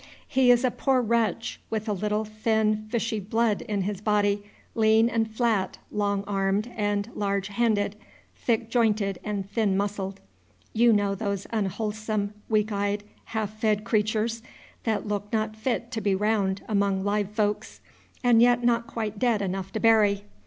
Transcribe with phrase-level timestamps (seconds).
[0.27, 4.43] He is a poor wretch, with a little thin fishy blood in his body,
[4.73, 7.95] lean and flat, long armed and large handed,
[8.35, 10.19] thick jointed and thin muscled,
[10.73, 14.41] you know those unwholesome, weak eyed, half fed creatures,
[14.85, 17.79] that look not fit to be round among live folks,
[18.23, 20.23] and yet not quite dead enough to bury.